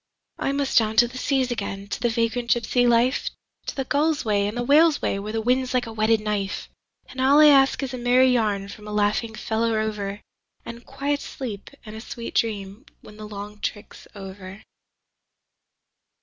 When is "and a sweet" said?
11.85-12.33